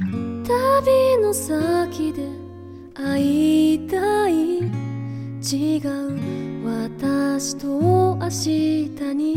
[0.00, 2.28] 旅の先で
[2.94, 4.58] 会いたい
[5.42, 6.18] 違う
[6.64, 9.36] 私と明日に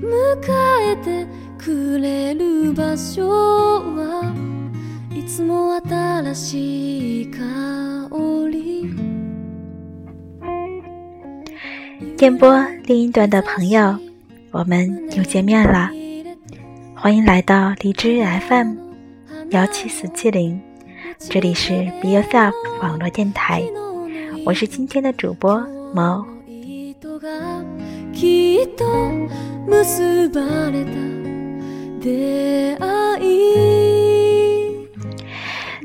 [0.00, 0.06] 迎
[0.82, 1.26] えて
[1.58, 4.34] くれる場所は
[5.14, 7.40] いつも新しい香
[8.50, 8.94] り
[12.16, 13.98] 电波另一端的朋友，
[14.50, 15.99] 我们又见面了。
[17.01, 18.75] 欢迎来到荔枝 FM
[19.49, 20.61] 幺七四七零，
[21.17, 23.63] 这里是 Be Yourself 网络电台，
[24.45, 26.23] 我是今天的主播猫。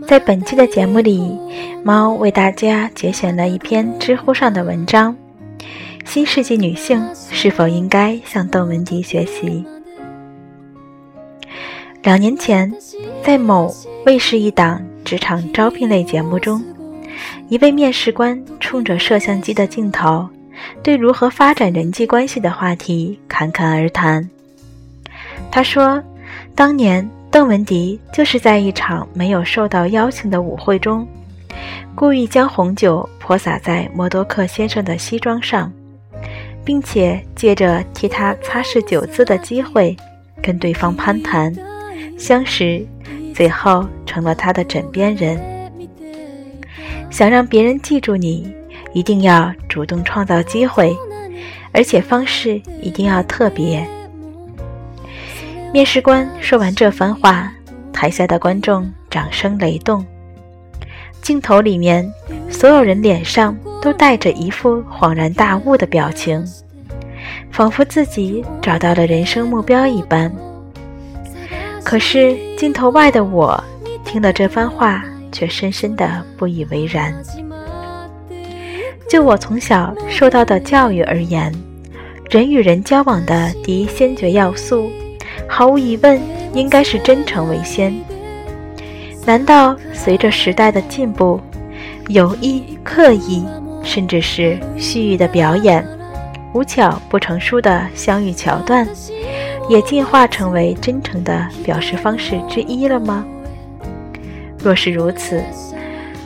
[0.06, 1.38] 在本期的节目里，
[1.82, 5.16] 猫为大家节选了一篇知乎上的文章：
[6.04, 9.64] 新世纪女性是否应该向邓文迪学习？
[12.06, 12.73] 两年前，
[13.20, 13.74] 在某
[14.05, 16.63] 卫视一档职场招聘类节目中，
[17.48, 20.24] 一位面试官冲着摄像机的镜头，
[20.85, 24.30] 对如何发展人际关系的话题侃侃而谈。
[25.51, 26.01] 他说
[26.54, 31.04] ：“当年邓文迪就是在一场没有受到邀请的舞会中，
[31.96, 35.73] 故意将红酒泼洒在默多克先生的西装上，
[36.65, 39.96] 并且借着替他擦拭酒渍的机会，
[40.41, 41.52] 跟对方攀谈。”
[42.16, 42.84] 相识，
[43.34, 45.38] 最后成了他的枕边人。
[47.10, 48.52] 想让别人记住你，
[48.92, 50.96] 一定要主动创造机会，
[51.73, 53.86] 而且方式一定要特别。
[55.73, 57.52] 面试官说完这番话，
[57.92, 60.04] 台下的观众掌声雷动。
[61.20, 62.10] 镜头里面，
[62.48, 66.44] 所有人脸上都带着一副恍然大悟的表情，
[67.50, 70.32] 仿佛自己找到了人生目标一般。
[71.87, 73.62] 可是镜头外的我，
[74.04, 77.15] 听了这番话，却深深的不以为然。
[79.08, 81.54] 就我从小受到的教育而言，
[82.28, 84.91] 人与人交往的第一先决要素，
[85.48, 86.20] 毫无疑问
[86.54, 87.97] 应该是真诚为先。
[89.24, 91.41] 难道随着时代的进步，
[92.08, 93.47] 有意、刻意，
[93.84, 95.86] 甚至是蓄意的表演，
[96.53, 98.84] 无巧不成书的相遇桥段？
[99.69, 103.25] 也进化成为真诚的表示方式之一了吗？
[104.62, 105.43] 若是如此，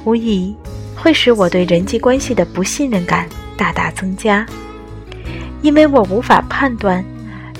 [0.04, 0.54] 无疑
[0.94, 4.44] 会使我对人际关系的不信任感大大增加，
[5.62, 7.04] 因为我无法判断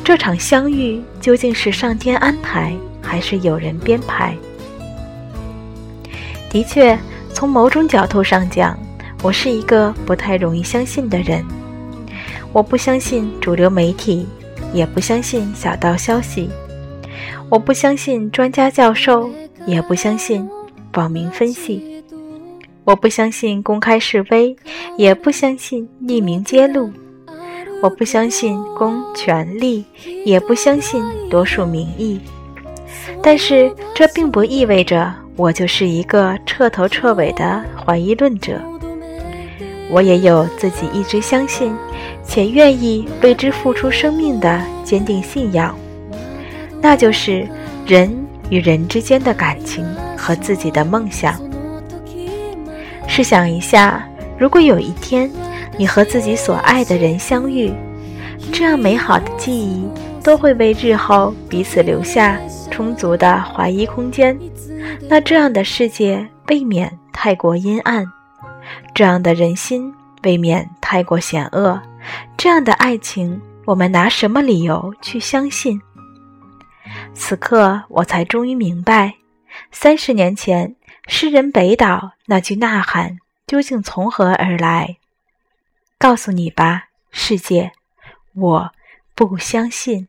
[0.05, 4.35] 这场相遇究竟是上天安排还是有人编排。
[6.51, 6.99] 的确，
[7.33, 8.79] 从某种角度上讲，
[9.23, 11.45] 我是一个不太容易相信的人。
[12.53, 14.27] 我不相信主流媒体。
[14.73, 16.49] 也不相信小道消息，
[17.49, 19.29] 我不相信专家教授，
[19.67, 20.49] 也不相信
[20.95, 22.03] 网民分析，
[22.85, 24.57] 我不相信公开示威，
[24.97, 26.91] 也不相信匿名揭露，
[27.83, 29.85] 我不相信公权力，
[30.25, 32.21] 也不相信多数民意。
[33.23, 38.61] 但是这并不意味着我就是一个彻头彻尾的怀疑论者，
[39.91, 41.75] 我也有自己一直相信。
[42.23, 45.77] 且愿意为之付出生命的坚定信仰，
[46.81, 47.47] 那就是
[47.87, 48.15] 人
[48.51, 49.85] 与人之间的感情
[50.17, 51.41] 和自己的梦想。
[53.09, 54.09] 试想一下，
[54.39, 55.29] 如果有一天
[55.77, 57.73] 你和自己所爱的人相遇，
[58.53, 59.85] 这样美好的记忆
[60.23, 62.39] 都会为日后彼此留下
[62.71, 64.39] 充足的怀疑空间，
[65.09, 68.07] 那这样的世界未免太过阴暗，
[68.95, 71.81] 这样的人心未免太过险恶。
[72.37, 75.81] 这样的爱情，我们拿什么理由去相信？
[77.15, 79.15] 此刻我才终于明白，
[79.71, 80.75] 三十年前
[81.07, 84.97] 诗人北岛那句呐喊究竟从何而来。
[85.99, 87.73] 告诉你吧，世界，
[88.35, 88.73] 我
[89.15, 90.09] 不相信。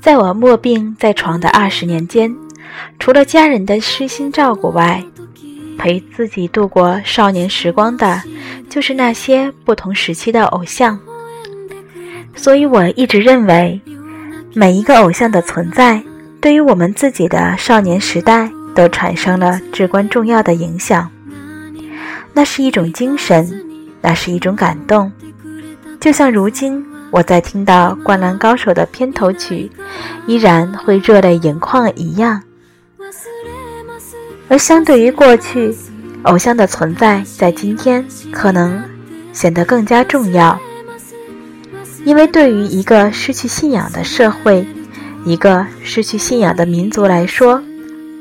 [0.00, 2.34] 在我卧病在床的二十年间，
[2.98, 5.04] 除了家人的悉心照顾外，
[5.76, 8.22] 陪自己度过少年时光的，
[8.70, 10.98] 就是那些不同时期的偶像。
[12.34, 13.80] 所以我一直认为，
[14.54, 16.02] 每一个偶像的存在，
[16.40, 21.10] 对于我们自己的少年时代都产生了至关重要的影响。
[22.32, 23.64] 那是一种精神，
[24.00, 25.12] 那是一种感动，
[26.00, 26.86] 就像如今。
[27.10, 29.70] 我在听到《灌篮高手》的片头曲，
[30.26, 32.42] 依然会热泪盈眶一样。
[34.48, 35.74] 而相对于过去，
[36.22, 38.82] 偶像的存在在今天可能
[39.32, 40.58] 显得更加重要，
[42.04, 44.66] 因为对于一个失去信仰的社会，
[45.24, 47.62] 一个失去信仰的民族来说，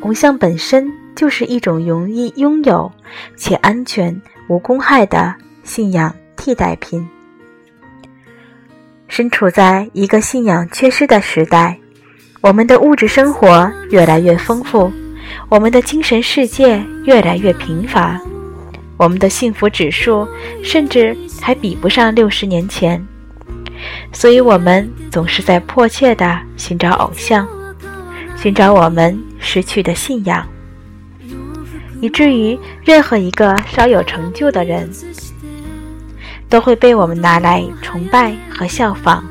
[0.02, 2.92] 偶像本身就是一种容易拥有
[3.36, 5.34] 且安全无公害的
[5.64, 7.08] 信仰替代品。
[9.08, 11.78] 身处在一个信仰缺失的时代，
[12.42, 14.92] 我们的物质生活越来越丰富，
[15.50, 18.20] 我们的精神世界越来越贫乏，
[18.98, 20.28] 我们的幸福指数
[20.64, 23.04] 甚至还比不上六十年前。
[24.12, 27.48] 所以，我们总是在迫切地寻找偶像，
[28.36, 30.46] 寻找我们失去的信仰，
[32.02, 34.90] 以至于任何一个稍有成就的人。
[36.50, 39.24] 都会被我们拿来崇拜和效仿。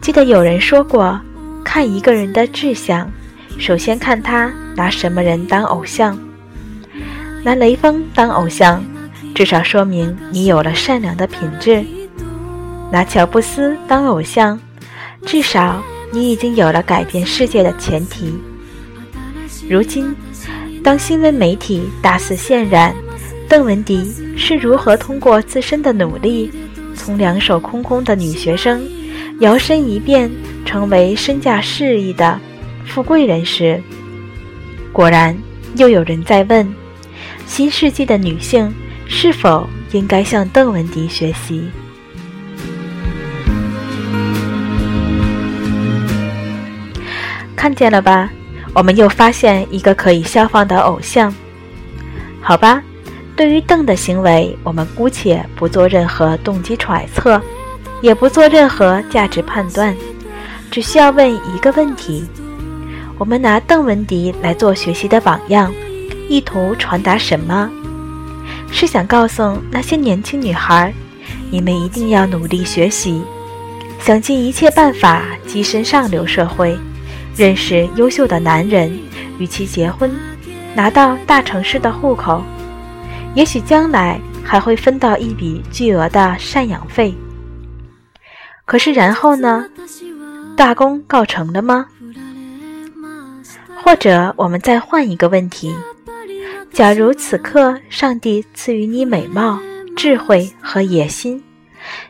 [0.00, 1.20] 记得有人说过，
[1.64, 3.10] 看一个人的志向，
[3.58, 6.18] 首先看他拿什么人当偶像。
[7.44, 8.84] 拿雷锋当偶像，
[9.34, 11.84] 至少说明你有了善良的品质；
[12.90, 14.58] 拿乔布斯当偶像，
[15.24, 15.82] 至少
[16.12, 18.34] 你已经有了改变世界的前提。
[19.68, 20.14] 如今，
[20.82, 22.94] 当新闻媒体大肆渲染，
[23.52, 26.50] 邓文迪是如何通过自身的努力，
[26.94, 28.82] 从两手空空的女学生，
[29.40, 30.30] 摇身一变
[30.64, 32.40] 成为身价四亿的
[32.86, 33.78] 富贵人士？
[34.90, 35.36] 果然，
[35.76, 36.66] 又有人在问：
[37.46, 38.74] 新世纪的女性
[39.06, 41.70] 是否应该向邓文迪学习？
[47.54, 48.30] 看见了吧？
[48.72, 51.30] 我们又发现一个可以效仿的偶像。
[52.40, 52.82] 好吧。
[53.34, 57.40] 对于邓的行为，我们姑且不做任何动机揣测，
[58.00, 59.96] 也不做任何价值判断，
[60.70, 62.24] 只需要问一个问题：
[63.18, 65.72] 我们拿邓文迪来做学习的榜样，
[66.28, 67.70] 意图传达什么？
[68.70, 70.92] 是想告诉那些年轻女孩，
[71.50, 73.22] 你们一定要努力学习，
[73.98, 76.76] 想尽一切办法跻身上流社会，
[77.36, 78.98] 认识优秀的男人，
[79.38, 80.14] 与其结婚，
[80.74, 82.42] 拿到大城市的户口。
[83.34, 87.14] 也许将来还会分到一笔巨额的赡养费。
[88.64, 89.66] 可是然后呢？
[90.54, 91.86] 大功告成了吗？
[93.82, 95.74] 或者我们再换一个问题：
[96.70, 99.58] 假如此刻上帝赐予你美貌、
[99.96, 101.42] 智慧和野心，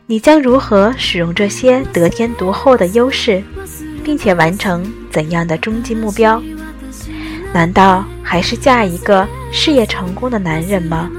[0.06, 3.42] 你将如何使用这些得天独厚的优势，
[4.04, 6.42] 并且完成怎样的终极目标？
[7.52, 11.10] 难道还是嫁一个事业成功的男人吗？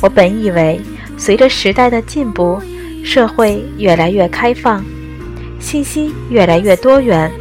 [0.00, 0.80] 我本以为，
[1.16, 2.60] 随着时代的进步，
[3.02, 4.84] 社会越来越开放，
[5.58, 7.32] 信息越来越多元，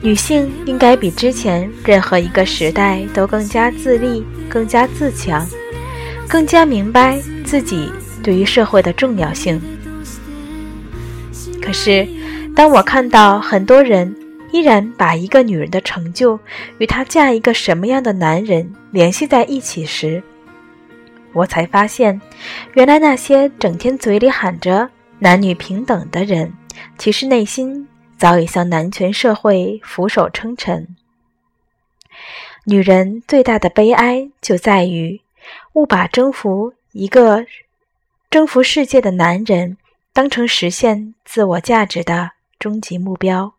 [0.00, 5.46] 女性应该比之前任何一个时代都更加自立、更加自强，
[6.26, 7.90] 更加明白自己
[8.22, 9.60] 对于社会的重要性。
[11.60, 12.08] 可是，
[12.54, 14.14] 当我看到很多人，
[14.54, 16.38] 依然把一个女人的成就
[16.78, 20.22] 与她嫁一个什么样的男人联系在一起时，
[21.32, 22.20] 我才发现，
[22.74, 26.52] 原来那些整天嘴里喊着男女平等的人，
[26.96, 30.86] 其实内心早已向男权社会俯首称臣。
[32.66, 35.20] 女人最大的悲哀就在于，
[35.72, 37.44] 误把征服一个
[38.30, 39.76] 征服世界的男人
[40.12, 43.54] 当成实现自我价值的终极目标。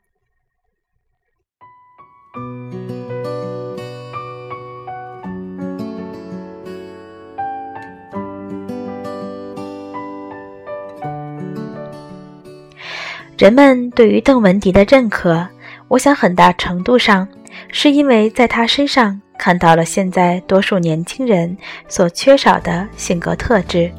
[13.38, 15.46] 人们对于邓文迪的认可，
[15.90, 17.28] 我想很大程度上
[17.68, 21.56] 是因为在他身上看到了现在多数年轻人
[21.88, 23.92] 所缺少的性格特质：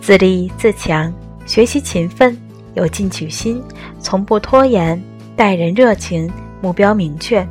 [0.00, 1.12] 自立自强、
[1.46, 2.38] 学习勤奋、
[2.74, 3.62] 有进取心、
[3.98, 5.02] 从不拖延、
[5.36, 7.46] 待人热情、目标明确。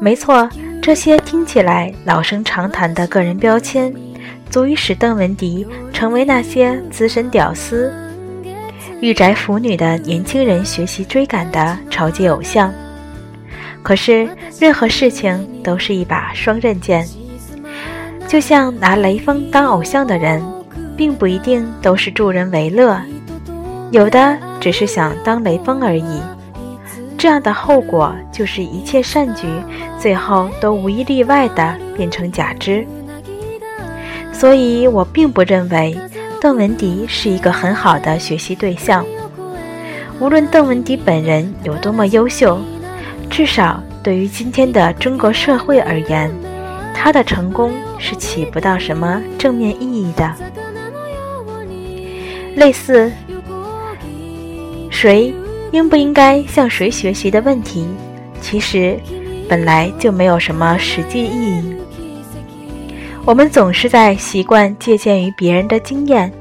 [0.00, 0.48] 没错，
[0.80, 3.92] 这些听起来老生常谈的个人标签，
[4.48, 7.92] 足以使邓文迪成为那些资深屌丝。
[9.00, 12.72] 御宅腐女的年轻人学习追赶的超级偶像，
[13.82, 14.28] 可是
[14.58, 17.06] 任何事情都是一把双刃剑。
[18.26, 20.42] 就像拿雷锋当偶像的人，
[20.96, 23.00] 并不一定都是助人为乐，
[23.90, 26.20] 有的只是想当雷锋而已。
[27.20, 29.46] 这样的后果就是一切善举
[29.98, 32.86] 最后都无一例外的变成假肢。
[34.32, 35.94] 所以我并不认为。
[36.40, 39.04] 邓文迪是一个很好的学习对象。
[40.18, 42.58] 无论邓文迪本人有多么优秀，
[43.28, 46.32] 至少对于今天的中国社会而言，
[46.94, 50.34] 他的成功是起不到什么正面意义的。
[52.56, 53.12] 类似
[54.90, 55.34] 谁
[55.72, 57.86] 应不应该向谁学习的问题，
[58.40, 58.98] 其实
[59.48, 61.74] 本来就没有什么实际意义。
[63.24, 66.32] 我们总是在习惯借鉴于别人的经验，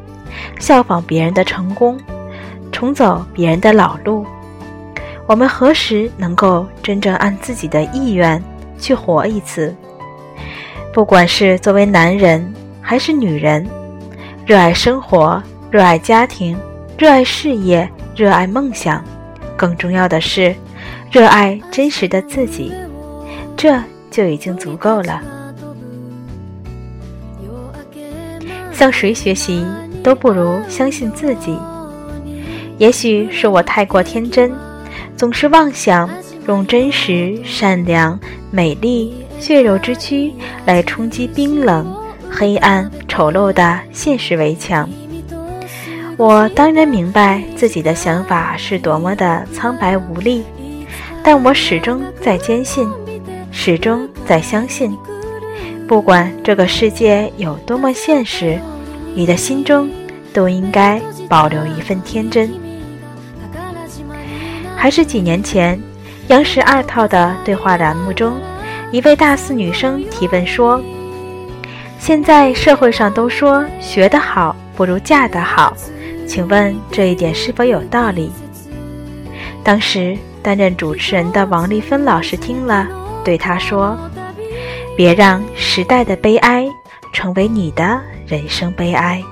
[0.59, 1.97] 效仿别人的成功，
[2.71, 4.25] 重走别人的老路。
[5.27, 8.41] 我们何时能够真正按自己的意愿
[8.79, 9.75] 去活一次？
[10.91, 13.67] 不管是作为男人还是女人，
[14.43, 16.57] 热爱生活、热爱家庭、
[16.97, 19.03] 热爱事业、热爱梦想，
[19.59, 20.55] 更重要的是
[21.11, 22.71] 热爱真实的自己，
[23.57, 23.77] 这
[24.09, 25.21] 就已经足够了。
[28.71, 29.65] 向谁学习
[30.01, 31.59] 都不如相信自己。
[32.77, 34.49] 也许是我太过天真，
[35.17, 36.09] 总是妄想
[36.47, 38.17] 用真实、善良、
[38.51, 40.33] 美丽、血肉之躯
[40.65, 41.93] 来冲击冰冷、
[42.31, 44.89] 黑暗、丑陋的现实围墙。
[46.19, 50.43] 我当然明白自己的想法是多么的苍白无力，
[51.23, 52.91] 但我始终在坚信，
[53.53, 54.93] 始终在相信。
[55.87, 58.59] 不管这个世界有多么现实，
[59.15, 59.89] 你的心中
[60.33, 62.51] 都应该保留一份天真。
[64.75, 65.81] 还是几年前，
[66.27, 68.33] 央视二套的对话栏目中，
[68.91, 70.83] 一位大四女生提问说
[71.97, 75.73] ：“现在社会上都说学得好不如嫁得好，
[76.29, 78.31] 请问这一点是否有道理？”
[79.65, 82.87] 当时担任主持人的王丽芬老师听了，
[83.25, 83.97] 对他说。
[84.95, 86.67] 别让时代的悲哀
[87.13, 89.23] 成为你的人生悲哀。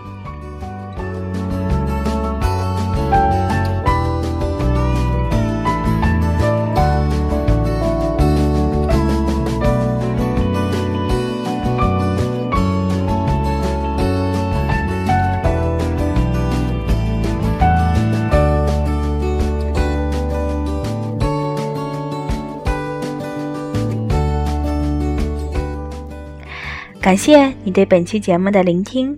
[27.07, 29.17] 感谢你对本期节目的聆听，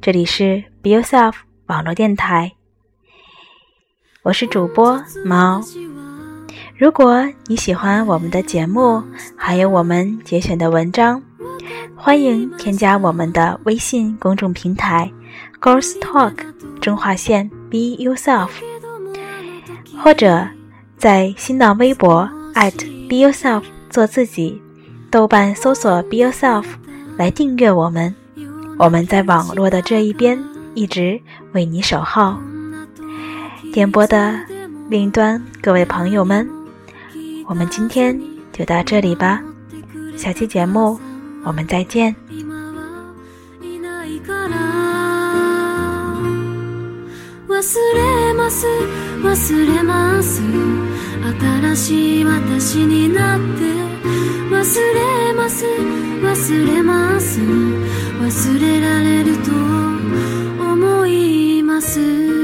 [0.00, 1.34] 这里是 Be Yourself
[1.66, 2.52] 网络电台，
[4.22, 5.60] 我是主播猫。
[6.78, 9.02] 如果你喜欢我们的节目，
[9.36, 11.22] 还有我们节选的文章，
[11.94, 15.12] 欢迎添加我们的微信公众平台
[15.60, 16.38] Girls Talk
[16.80, 18.48] 中划线 Be Yourself，
[20.02, 20.48] 或者
[20.96, 24.58] 在新浪微博 @Be Yourself 做自己，
[25.10, 26.64] 豆瓣搜索 Be Yourself。
[27.17, 28.13] 来订阅我们，
[28.77, 30.41] 我们在网络的这一边
[30.73, 31.19] 一直
[31.53, 32.35] 为你守候。
[33.73, 34.39] 电波的
[34.89, 36.49] 另一端，各位朋友们，
[37.47, 38.19] 我们今天
[38.51, 39.41] 就到这里吧，
[40.17, 40.99] 下期节目
[41.43, 42.15] 我们再见。
[47.53, 48.65] 忘れます
[49.21, 49.35] 忘
[49.67, 50.41] れます
[51.32, 53.44] 新しい私になって
[54.48, 55.64] 忘れます
[56.22, 59.50] 忘れます忘れられると
[60.62, 62.35] 思います。